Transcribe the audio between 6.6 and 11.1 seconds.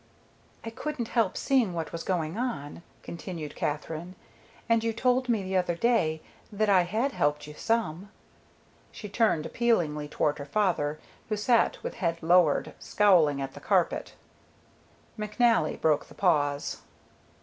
I had helped you some." She turned appealingly toward her father,